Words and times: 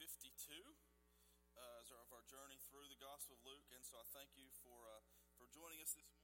52 0.00 0.32
uh, 1.60 2.00
of 2.00 2.08
our 2.08 2.24
journey 2.24 2.56
through 2.72 2.88
the 2.88 2.96
Gospel 2.96 3.36
of 3.36 3.44
Luke. 3.44 3.68
And 3.76 3.84
so 3.84 4.00
I 4.00 4.06
thank 4.16 4.32
you 4.32 4.48
for, 4.64 4.88
uh, 4.88 5.04
for 5.36 5.44
joining 5.52 5.84
us 5.84 5.92
this 5.92 6.08
morning. 6.08 6.19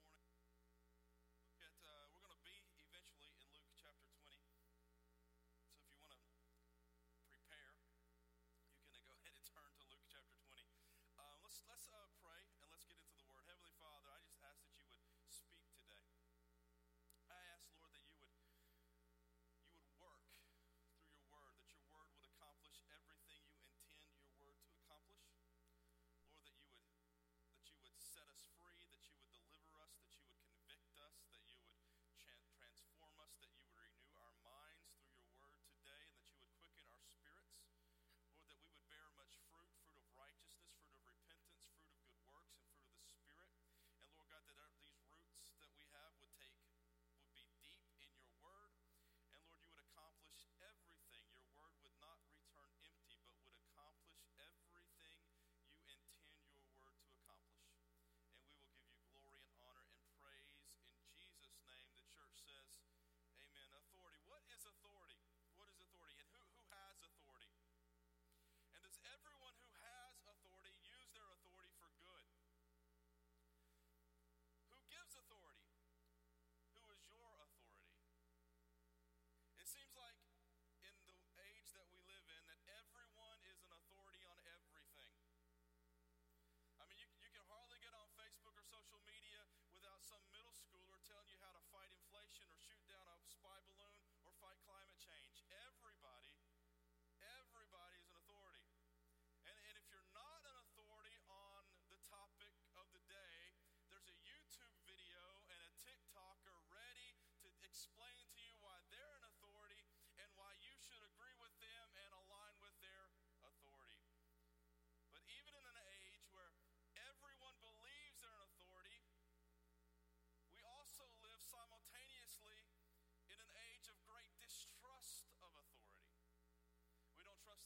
schooler 90.67 90.99
telling 91.07 91.29
you 91.31 91.39
how 91.39 91.51
to 91.55 91.56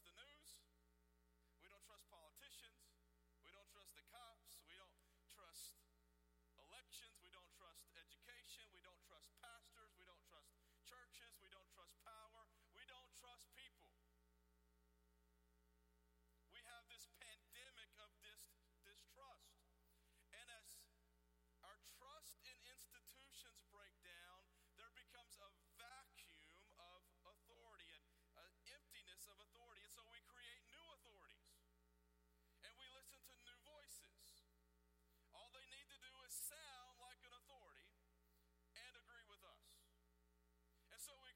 trust 0.02 0.18
the 0.18 0.26
news. 0.34 0.54
We 1.62 1.70
don't 1.70 1.86
trust 1.86 2.10
politicians. 2.10 2.82
We 3.46 3.54
don't 3.54 3.70
trust 3.70 3.94
the 3.94 4.02
cops. 4.10 4.58
We 4.66 4.74
don't 4.74 4.98
trust 5.30 5.78
elections. 6.58 7.22
We 7.22 7.30
don't 7.30 7.52
trust 7.54 7.86
education. 7.94 8.66
We 8.74 8.82
don't 8.82 8.98
trust 9.06 9.30
pastors. 9.38 9.94
We 9.94 10.06
don't 10.10 10.26
trust 10.26 10.58
churches. 10.90 11.38
We 11.38 11.54
don't 11.54 11.70
trust 11.78 11.94
power. 12.02 12.50
We 12.74 12.82
don't 12.90 13.10
trust 13.22 13.46
people. 13.54 13.94
We 16.50 16.58
have 16.66 16.84
this 16.90 17.06
pandemic 17.22 17.94
of 18.02 18.10
dis- 18.26 18.58
distrust. 18.82 19.54
And 20.34 20.50
as 20.50 20.82
our 21.62 21.78
trust 22.02 22.42
in 22.50 22.58
sound 36.32 36.96
like 37.04 37.20
an 37.28 37.34
authority 37.36 37.92
and 38.76 38.94
agree 38.96 39.28
with 39.28 39.44
us. 39.44 39.64
And 40.92 41.00
so 41.02 41.12
we 41.18 41.32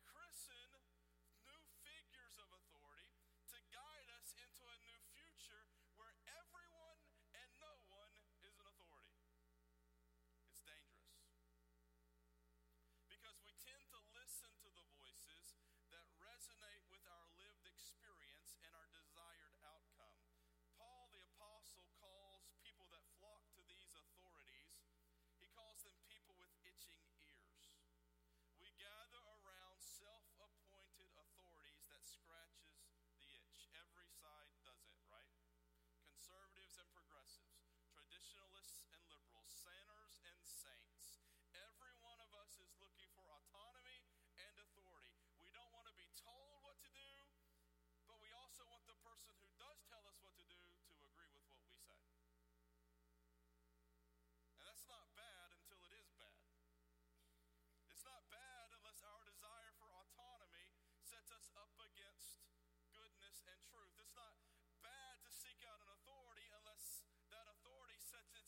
conservatives 36.25 36.81
and 36.81 36.89
progressives, 36.89 37.69
traditionalists 37.93 38.81
and 38.97 39.01
liberals, 39.13 39.45
sinners 39.61 40.17
and 40.25 40.41
saints. 40.41 41.21
Every 41.53 41.93
one 42.01 42.17
of 42.17 42.33
us 42.41 42.57
is 42.65 42.73
looking 42.81 43.13
for 43.13 43.29
autonomy 43.29 44.09
and 44.33 44.57
authority. 44.57 45.21
We 45.37 45.53
don't 45.53 45.69
want 45.69 45.85
to 45.85 45.93
be 45.93 46.09
told 46.17 46.65
what 46.65 46.81
to 46.81 46.89
do, 46.97 47.13
but 48.09 48.17
we 48.17 48.33
also 48.33 48.65
want 48.65 48.89
the 48.89 48.97
person 49.05 49.37
who 49.37 49.53
does 49.53 49.77
tell 49.85 50.01
us 50.01 50.17
what 50.25 50.33
to 50.41 50.45
do 50.49 50.65
to 50.65 50.97
agree 51.05 51.29
with 51.29 51.45
what 51.45 51.61
we 51.61 51.77
say. 51.77 52.01
And 54.49 54.65
that's 54.65 54.89
not 54.89 55.05
bad 55.13 55.53
until 55.61 55.77
it 55.77 55.93
is 55.93 56.09
bad. 56.17 56.41
It's 57.85 58.01
not 58.01 58.25
bad 58.33 58.73
unless 58.73 58.97
our 59.05 59.21
desire 59.29 59.77
for 59.77 59.93
autonomy 59.93 60.73
sets 61.05 61.29
us 61.29 61.53
up 61.53 61.69
against 61.85 62.41
goodness 62.97 63.45
and 63.45 63.61
truth. 63.69 63.93
It's 64.01 64.17
not 64.17 64.33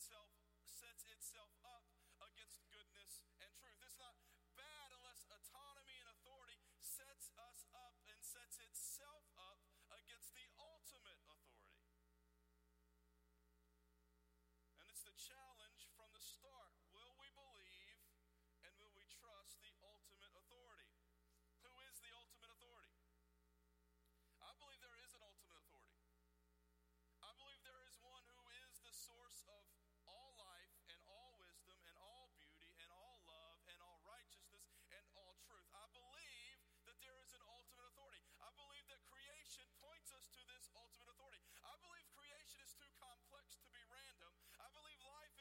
itself 0.08 0.32
sets 0.64 1.04
itself 1.04 1.52
up 1.68 1.84
against 2.24 2.64
goodness 2.72 3.20
and 3.44 3.52
truth. 3.60 3.76
It's 3.84 4.00
not 4.00 4.16
bad 4.56 4.88
unless 4.96 5.20
autonomy 5.28 6.00
and 6.00 6.08
authority 6.08 6.64
sets 6.80 7.28
us 7.36 7.68
up 7.76 7.92
and 8.08 8.16
sets 8.24 8.56
itself 8.56 9.28
up 9.36 9.60
against 9.92 10.32
the 10.32 10.48
ultimate 10.56 11.20
authority. 11.28 11.76
And 14.80 14.88
it's 14.88 15.04
the 15.04 15.12
challenge 15.12 15.84
from 15.92 16.08
the 16.16 16.24
start. 16.24 16.72
Will 16.88 17.12
we 17.20 17.28
believe 17.36 18.00
and 18.64 18.72
will 18.80 18.96
we 18.96 19.04
trust 19.12 19.60
the 19.60 19.76
ultimate 19.84 20.32
authority? 20.40 21.04
Who 21.68 21.72
is 21.84 22.00
the 22.00 22.16
ultimate 22.16 22.48
authority? 22.56 22.96
I 24.40 24.56
believe 24.56 24.80
there 24.80 24.96
is 25.04 25.12
an 25.12 25.20
ultimate 25.20 25.60
authority. 25.68 26.08
I 27.20 27.30
believe 27.36 27.60
there 27.60 27.84
is 27.84 28.00
one 28.00 28.24
who 28.32 28.44
is 28.64 28.72
the 28.80 28.94
source 28.96 29.44
of 29.52 29.77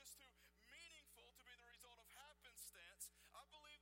is 0.08 0.16
too 0.16 0.32
meaningful 0.72 1.28
to 1.36 1.44
be 1.44 1.52
the 1.52 1.68
result 1.68 2.00
of 2.00 2.08
happenstance. 2.16 3.12
I 3.36 3.44
believe 3.52 3.77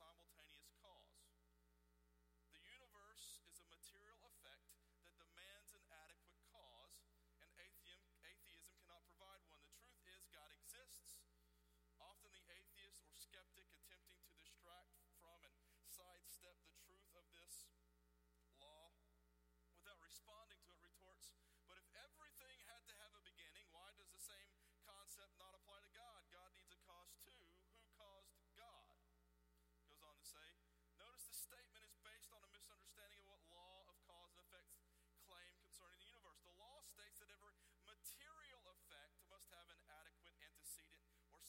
simultaneous 0.00 0.72
cause. 0.80 1.28
The 2.56 2.64
universe 2.72 3.44
is 3.52 3.60
a 3.60 3.68
material 3.68 4.16
effect 4.32 4.64
that 5.04 5.12
demands 5.20 5.76
an 5.76 5.84
adequate 5.92 6.40
cause, 6.48 7.04
and 7.44 7.48
atheism, 7.60 8.08
atheism 8.24 8.72
cannot 8.80 9.04
provide 9.04 9.44
one. 9.44 9.60
The 9.60 9.76
truth 9.76 10.00
is, 10.08 10.24
God 10.32 10.48
exists. 10.56 11.20
Often 12.00 12.32
the 12.32 12.48
atheist 12.48 13.04
or 13.04 13.12
skeptic 13.12 13.68
attempting 13.76 14.24
to 14.24 14.32
distract 14.40 14.88
from 15.20 15.36
and 15.44 15.84
sidestep 15.84 16.56
the 16.64 16.72
truth 16.80 16.89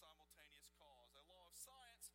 simultaneous 0.02 0.74
cause. 0.82 1.14
A 1.14 1.22
law 1.30 1.46
of 1.46 1.54
science 1.54 2.10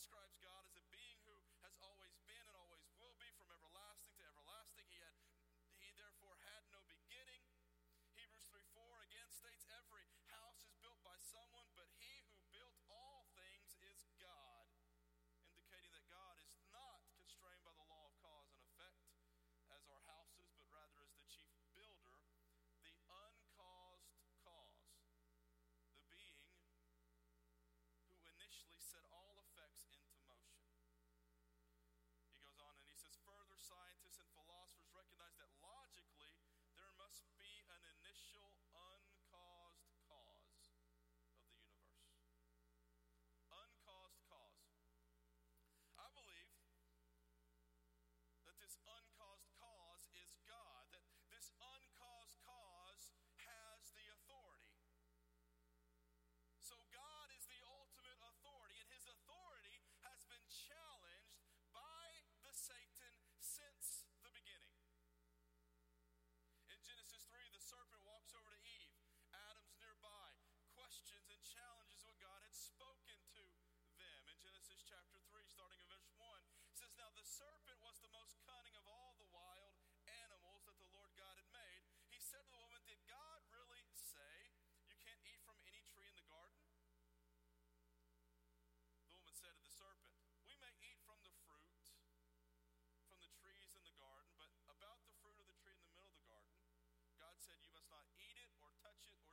describes 0.00 0.32
God 0.40 0.64
as 0.64 0.79
a 0.79 0.79
scientists 33.70 34.18
and 34.18 34.26
philosophers 34.34 34.90
recognize 34.90 35.38
that 35.38 35.46
logically 35.62 36.34
there 36.74 36.90
must 36.98 37.22
be 37.38 37.62
an 37.70 37.82
initial 38.02 38.50
uncaused 38.74 39.14
cause 39.30 39.78
of 40.10 40.26
the 40.26 40.66
universe. 40.74 41.54
Uncaused 43.46 44.18
cause. 44.26 44.74
I 46.02 46.10
believe 46.18 46.50
that 48.42 48.58
this 48.58 48.74
uncaused 48.82 49.39
serpent 77.40 77.80
was 77.80 77.96
the 78.04 78.12
most 78.12 78.36
cunning 78.44 78.76
of 78.76 78.84
all 78.84 79.16
the 79.16 79.32
wild 79.32 79.72
animals 80.28 80.60
that 80.68 80.76
the 80.76 80.92
Lord 80.92 81.08
God 81.16 81.32
had 81.40 81.48
made. 81.56 81.80
He 82.12 82.20
said 82.20 82.44
to 82.44 82.52
the 82.52 82.60
woman, 82.60 82.84
Did 82.84 83.00
God 83.08 83.40
really 83.48 83.80
say 83.96 84.52
you 84.84 84.92
can't 85.00 85.24
eat 85.24 85.40
from 85.48 85.56
any 85.64 85.80
tree 85.88 86.04
in 86.04 86.16
the 86.20 86.28
garden? 86.28 86.60
The 89.08 89.12
woman 89.16 89.32
said 89.32 89.56
to 89.56 89.62
the 89.64 89.72
serpent, 89.72 90.20
We 90.44 90.52
may 90.60 90.74
eat 90.84 91.00
from 91.08 91.16
the 91.24 91.32
fruit 91.40 91.64
from 93.08 93.16
the 93.24 93.32
trees 93.40 93.72
in 93.72 93.88
the 93.88 93.96
garden, 93.96 94.36
but 94.36 94.52
about 94.76 95.00
the 95.00 95.12
fruit 95.24 95.40
of 95.40 95.48
the 95.48 95.56
tree 95.64 95.80
in 95.80 95.84
the 95.88 95.96
middle 95.96 96.12
of 96.12 96.20
the 96.20 96.28
garden, 96.28 96.60
God 97.16 97.40
said, 97.40 97.56
You 97.64 97.72
must 97.72 97.88
not 97.88 98.04
eat 98.20 98.36
it 98.36 98.52
or 98.60 98.68
touch 98.84 99.00
it 99.08 99.16
or 99.16 99.29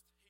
first, 0.00 0.29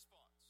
response. 0.00 0.49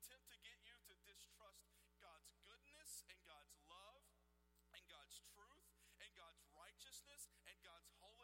attempt 0.00 0.32
to 0.32 0.38
get 0.40 0.56
you 0.64 0.80
to 0.88 0.96
distrust 1.04 1.68
God's 2.00 2.32
goodness 2.48 3.04
and 3.12 3.20
God's 3.28 3.52
love 3.68 4.00
and 4.72 4.80
God's 4.88 5.20
truth 5.28 5.68
and 6.00 6.08
God's 6.16 6.40
righteousness 6.56 7.28
and 7.44 7.56
God's 7.60 7.92
holiness. 8.00 8.19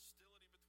hostility 0.00 0.59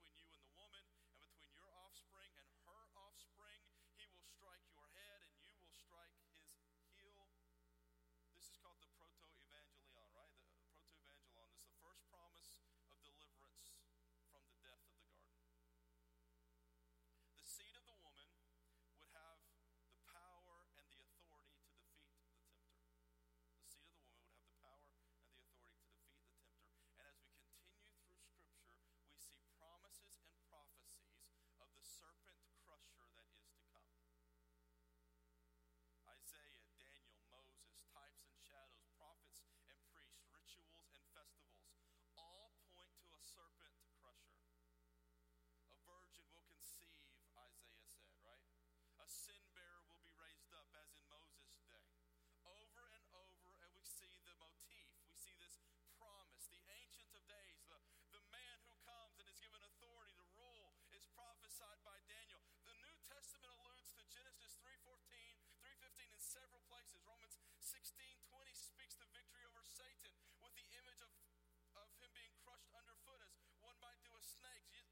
sin 49.11 49.43
bearer 49.51 49.83
will 49.91 49.99
be 49.99 50.11
raised 50.15 50.55
up, 50.55 50.71
as 50.79 50.87
in 50.95 51.03
Moses' 51.11 51.59
day. 51.67 51.83
Over 52.47 52.87
and 52.95 53.05
over, 53.11 53.51
and 53.59 53.69
we 53.75 53.83
see 53.83 54.15
the 54.23 54.31
motif. 54.39 54.87
We 55.03 55.11
see 55.19 55.35
this 55.35 55.59
promise. 55.99 56.47
The 56.47 56.63
Ancient 56.63 57.11
of 57.11 57.23
Days, 57.27 57.59
the, 57.67 57.79
the 58.15 58.23
man 58.31 58.55
who 58.63 58.71
comes 58.87 59.19
and 59.19 59.27
is 59.27 59.43
given 59.43 59.59
authority 59.59 60.15
to 60.15 60.25
rule, 60.39 60.71
is 60.95 61.03
prophesied 61.11 61.83
by 61.83 61.99
Daniel. 62.07 62.39
The 62.63 62.77
New 62.79 62.95
Testament 63.03 63.51
alludes 63.51 63.91
to 63.99 64.03
Genesis 64.07 64.55
3.14, 64.63 64.95
3.15 65.59 66.15
in 66.15 66.21
several 66.23 66.63
places. 66.71 67.03
Romans 67.03 67.35
16.20 67.59 68.15
speaks 68.55 68.95
to 68.95 69.05
victory 69.11 69.43
over 69.43 69.63
Satan 69.67 70.11
with 70.39 70.55
the 70.55 70.67
image 70.79 71.03
of 71.03 71.11
of 71.71 71.87
him 72.03 72.11
being 72.11 72.35
crushed 72.43 72.67
underfoot 72.75 73.23
as 73.23 73.31
one 73.63 73.79
might 73.79 73.95
do 74.03 74.11
a 74.11 74.19
snake. 74.19 74.90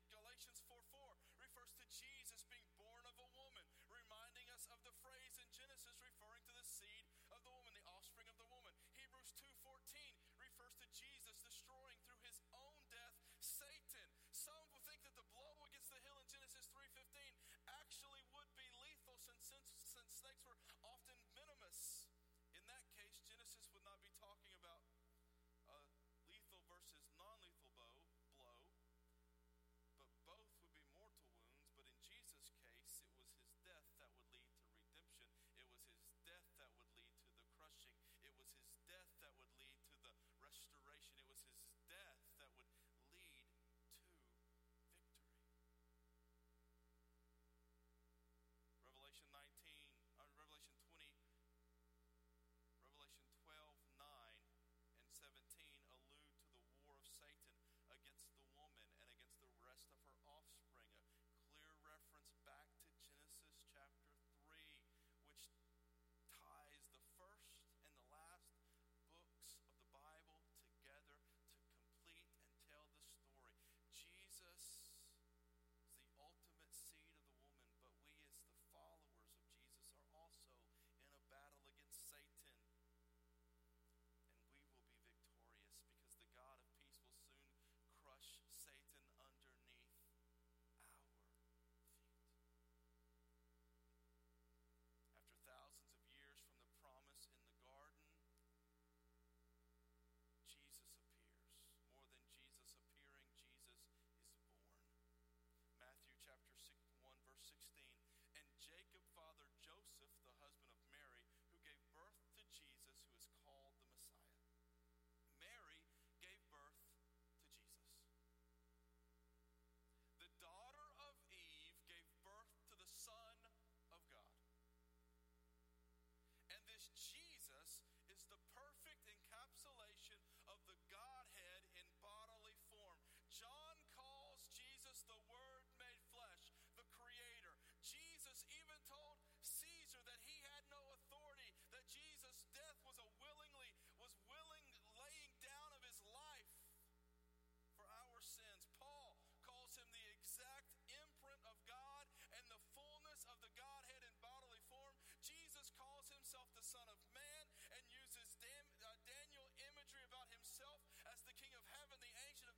Son 156.69 156.85
of 156.85 157.01
Man 157.17 157.45
and 157.73 157.81
uses 157.89 158.37
uh, 158.45 158.93
Daniel 159.01 159.49
imagery 159.57 160.05
about 160.05 160.29
himself 160.29 160.77
as 161.09 161.17
the 161.25 161.33
King 161.41 161.49
of 161.57 161.65
Heaven, 161.65 161.97
the 161.97 162.13
Ancient 162.13 162.48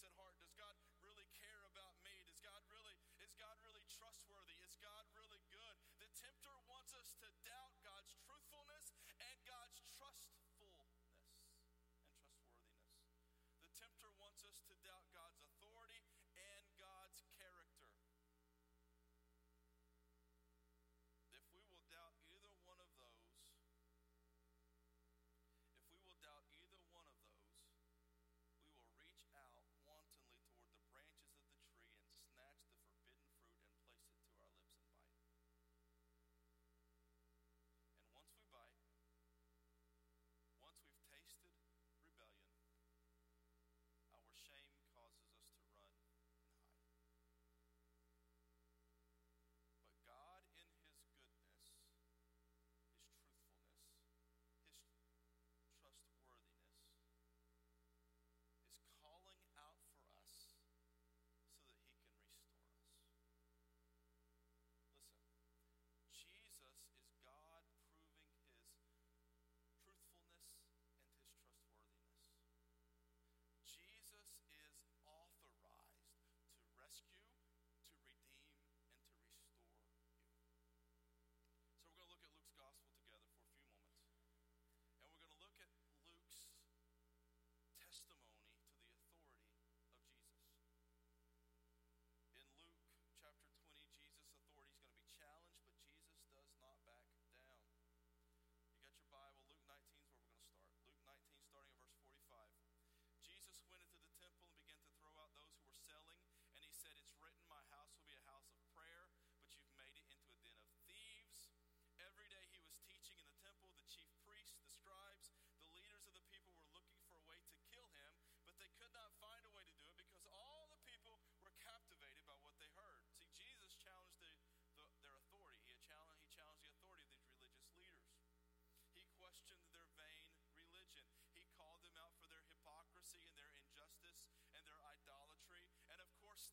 innocent 0.00 0.16
heart? 0.16 0.32
Does 0.40 0.56
God 0.56 0.72
really 1.04 1.28
care 1.36 1.60
about 1.76 1.92
me? 2.00 2.14
Does 2.24 2.40
God 2.40 2.56
really, 2.72 2.96
is 3.20 3.36
God 3.36 3.52
really 3.60 3.84
trustworthy? 3.92 4.56
Is 4.64 4.72
God 4.80 5.04
really 5.12 5.29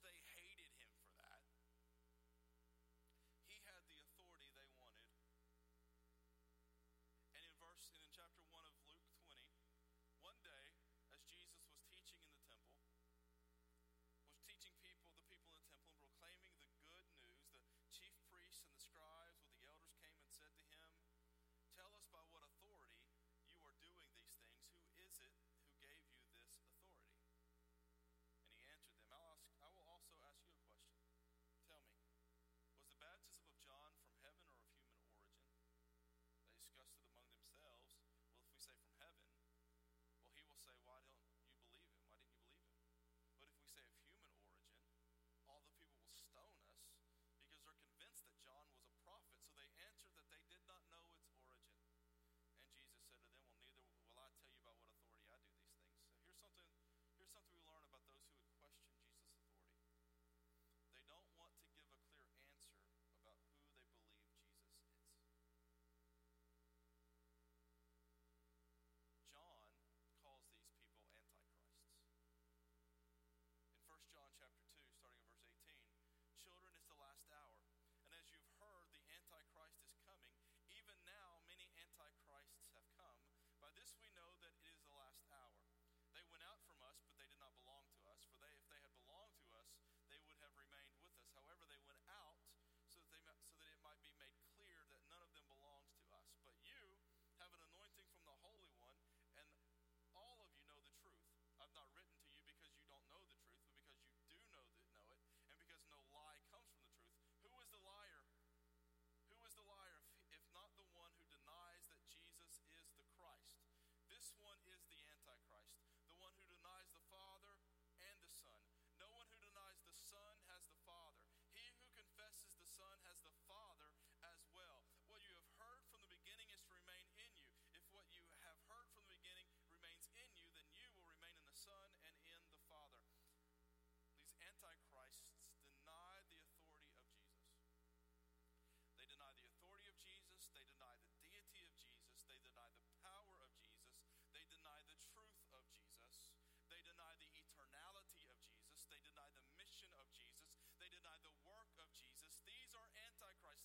they 0.04 0.37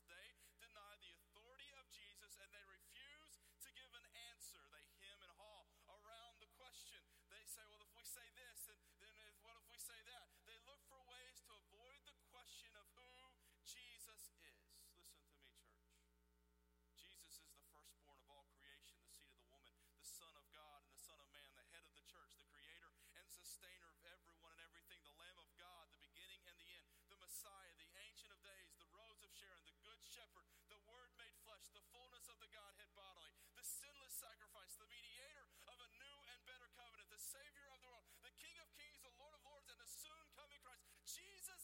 day 0.09 0.42
sacrifice, 34.23 34.79
the 34.79 34.87
mediator 34.87 35.51
of 35.67 35.77
a 35.83 35.89
new 35.99 36.15
and 36.31 36.39
better 36.47 36.71
covenant, 36.79 37.11
the 37.11 37.19
Savior 37.19 37.67
of 37.67 37.75
the 37.75 37.83
world, 37.83 38.07
the 38.23 38.31
King 38.39 38.55
of 38.63 38.71
kings, 38.79 39.03
the 39.03 39.11
Lord 39.19 39.35
of 39.35 39.43
lords, 39.43 39.67
and 39.67 39.79
the 39.83 39.91
soon 39.91 40.23
coming 40.39 40.63
Christ. 40.63 40.87
Jesus 41.03 41.63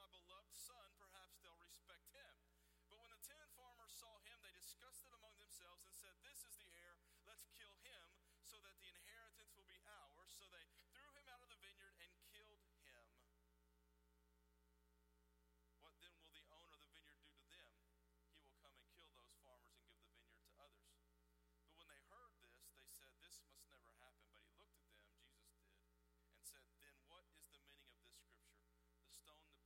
my 0.00 0.08
beloved 0.16 0.56
son, 0.56 0.88
perhaps 0.96 1.36
they'll 1.44 1.60
respect 1.60 2.08
him. 2.16 2.32
But 2.88 2.96
when 3.04 3.12
the 3.12 3.20
tenant 3.20 3.52
farmers 3.52 3.92
saw 3.92 4.16
him, 4.24 4.40
they 4.40 4.56
discussed 4.56 5.04
it 5.04 5.12
among 5.12 5.36
themselves 5.36 5.84
and 5.84 5.92
said, 5.92 6.16
This 6.24 6.40
is 6.40 6.56
the 6.56 6.68
heir, 6.72 6.96
let's 7.28 7.44
kill 7.52 7.76
him, 7.84 8.04
so 8.40 8.56
that 8.64 8.80
the 8.80 8.88
inheritance 8.96 9.52
will 9.52 9.68
be 9.68 9.76
ours. 9.84 10.32
So 10.40 10.48
they 10.56 10.64
threw 10.88 11.04
him 11.20 11.26
out 11.28 11.44
of 11.44 11.52
the 11.52 11.60
vineyard 11.60 11.96
and 12.00 12.12
killed 12.32 12.64
him. 12.80 13.04
What 15.84 15.92
then 16.00 16.16
will 16.16 16.32
the 16.32 16.48
owner 16.48 16.72
of 16.72 16.80
the 16.80 16.92
vineyard 16.96 17.20
do 17.20 17.36
to 17.36 17.44
them? 17.52 17.68
He 18.32 18.40
will 18.40 18.56
come 18.56 18.72
and 18.80 18.88
kill 18.96 19.12
those 19.12 19.36
farmers 19.44 19.76
and 19.76 19.84
give 19.84 20.00
the 20.00 20.16
vineyard 20.16 20.48
to 20.48 20.52
others. 20.64 20.96
But 21.60 21.76
when 21.76 21.88
they 21.92 22.00
heard 22.08 22.32
this, 22.40 22.56
they 22.72 22.88
said, 22.88 23.12
This 23.20 23.36
must 23.44 23.68
never 23.68 23.92
happen. 24.00 24.32
But 24.32 24.48
he 24.48 24.56
looked 24.56 24.80
at 24.80 24.88
them, 24.88 25.04
Jesus 25.12 25.76
did, 25.76 26.24
and 26.32 26.40
said, 26.40 26.64
Then 26.80 26.96
what 27.04 27.20
is 27.28 27.36
the 27.36 27.52
meaning 27.52 27.76
of 27.84 27.92
this 28.00 28.16
scripture? 28.16 28.64
The 29.04 29.12
stone 29.12 29.44
the 29.50 29.59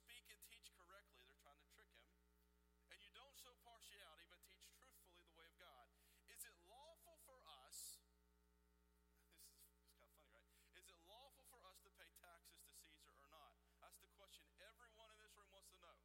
speak 0.00 0.24
and 0.32 0.40
teach 0.48 0.72
correctly. 0.72 1.20
They're 1.20 1.40
trying 1.44 1.60
to 1.60 1.68
trick 1.76 1.92
him. 1.92 2.08
And 2.88 2.98
you 3.04 3.12
don't 3.12 3.36
show 3.36 3.52
partiality, 3.60 4.24
but 4.32 4.40
teach 4.48 4.64
truthfully 4.80 5.20
the 5.20 5.34
way 5.36 5.44
of 5.44 5.56
God. 5.60 5.86
Is 6.32 6.40
it 6.48 6.56
lawful 6.72 7.20
for 7.28 7.36
us? 7.68 8.00
This 8.80 8.96
is 8.96 9.36
it's 9.76 9.92
kind 10.00 10.08
of 10.08 10.16
funny, 10.32 10.32
right? 10.32 10.80
Is 10.80 10.88
it 10.88 11.00
lawful 11.04 11.44
for 11.52 11.60
us 11.68 11.76
to 11.84 11.90
pay 12.00 12.08
taxes 12.16 12.64
to 12.64 12.72
Caesar 12.80 13.12
or 13.12 13.28
not? 13.28 13.52
That's 13.84 14.00
the 14.00 14.10
question 14.16 14.48
everyone 14.64 15.12
in 15.12 15.18
this 15.20 15.32
room 15.36 15.52
wants 15.52 15.68
to 15.76 15.78
know. 15.84 15.96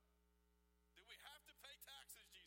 Do 1.00 1.02
we 1.08 1.16
have 1.24 1.42
to 1.48 1.54
pay 1.64 1.76
taxes, 1.80 2.28
Jesus? 2.36 2.45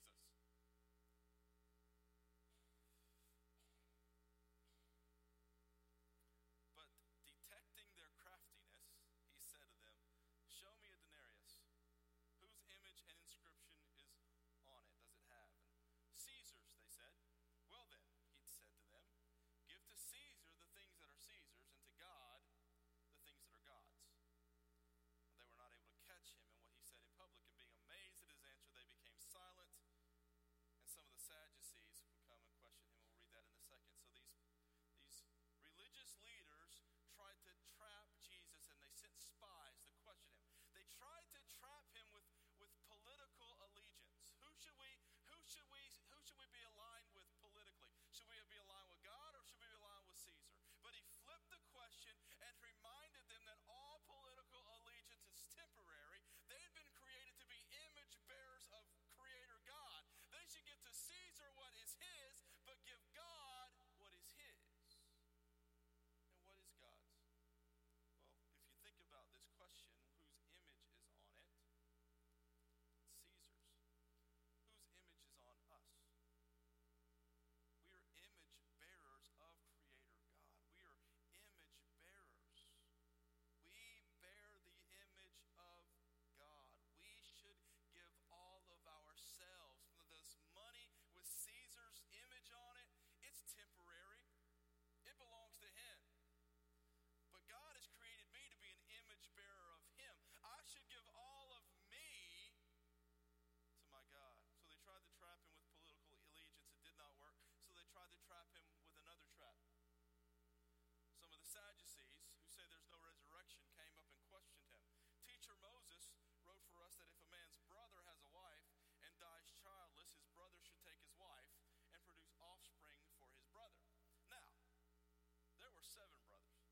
seven 125.89 126.21
brothers. 126.29 126.69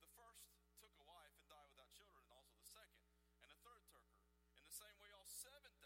The 0.00 0.08
first 0.16 0.48
took 0.80 0.96
a 0.96 1.04
wife 1.04 1.32
and 1.36 1.44
died 1.52 1.68
without 1.68 1.92
children, 1.92 2.24
and 2.24 2.32
also 2.32 2.56
the 2.56 2.64
second, 2.64 3.04
and 3.44 3.48
the 3.52 3.60
third 3.60 3.84
took 3.92 4.04
her. 4.08 4.24
In 4.56 4.64
the 4.64 4.72
same 4.72 4.96
way, 4.96 5.12
all 5.12 5.28
seven 5.28 5.77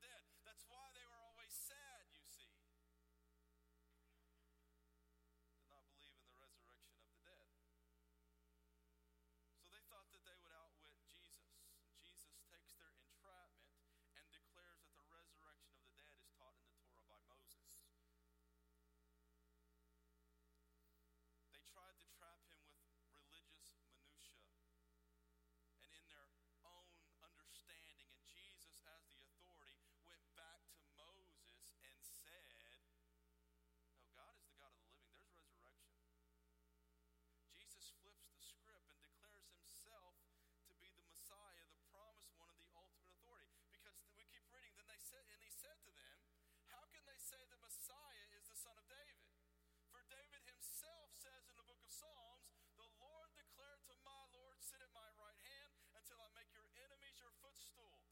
dead. 0.00 0.24
That's 0.44 0.64
why 0.68 0.88
they 0.96 1.04
were 1.04 1.20
always 1.20 1.52
sad, 1.52 2.08
you 2.12 2.24
see. 2.24 2.56
Did 5.52 5.68
not 5.68 5.84
believe 5.92 6.16
in 6.16 6.24
the 6.24 6.36
resurrection 6.40 6.96
of 6.96 7.04
the 7.12 7.20
dead. 7.20 7.44
So 9.60 9.68
they 9.68 9.84
thought 9.92 10.08
that 10.12 10.24
they 10.24 10.36
would 10.40 10.52
outwit 10.56 10.96
Jesus. 11.04 11.52
And 11.84 12.00
Jesus 12.00 12.40
takes 12.48 12.72
their 12.80 12.88
entrapment 12.96 13.76
and 14.16 14.24
declares 14.32 14.80
that 14.80 14.96
the 14.96 15.04
resurrection 15.04 15.76
of 15.76 15.84
the 15.84 15.92
dead 15.92 16.16
is 16.16 16.32
taught 16.32 16.56
in 16.56 16.64
the 16.64 16.76
Torah 16.80 17.04
by 17.04 17.20
Moses. 17.28 17.84
They 21.52 21.60
tried 21.68 21.96
to 22.00 22.08
say 47.30 47.46
the 47.46 47.62
Messiah 47.62 48.26
is 48.34 48.42
the 48.50 48.58
son 48.58 48.74
of 48.74 48.82
David. 48.90 49.30
For 49.86 50.02
David 50.10 50.42
himself 50.50 51.14
says 51.14 51.46
in 51.46 51.54
the 51.54 51.62
book 51.62 51.78
of 51.78 51.86
Psalms, 51.94 52.50
The 52.74 52.90
Lord 52.98 53.30
declared 53.38 53.86
to 53.86 53.94
my 54.02 54.22
Lord, 54.34 54.58
Sit 54.58 54.82
at 54.82 54.90
my 54.90 55.06
right 55.14 55.38
hand 55.38 55.70
until 55.94 56.18
I 56.18 56.26
make 56.34 56.50
your 56.50 56.66
enemies 56.74 57.22
your 57.22 57.30
footstool. 57.38 58.02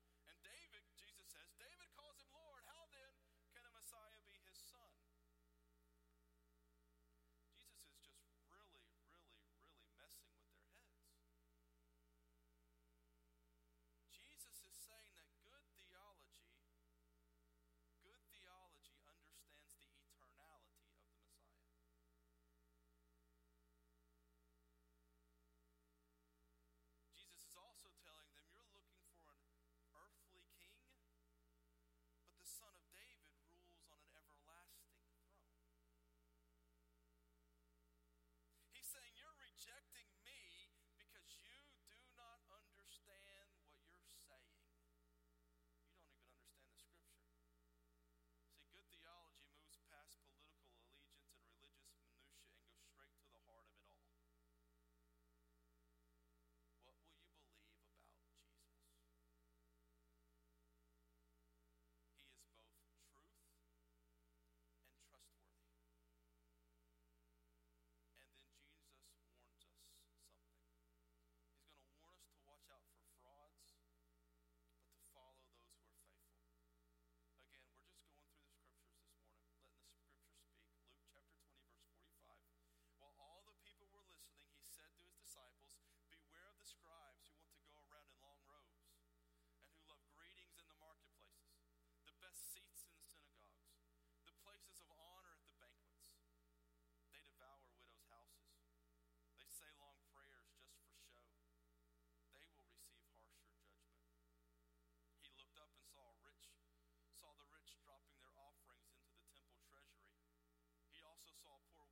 also 111.18 111.34
saw 111.42 111.58
poor 111.74 111.87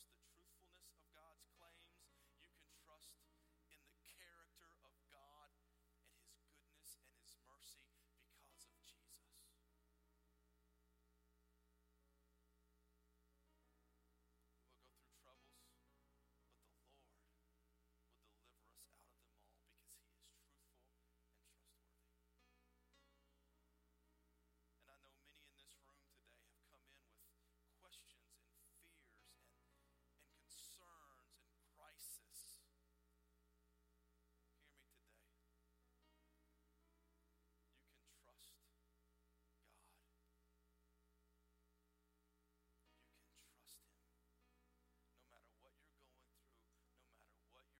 the 0.00 0.29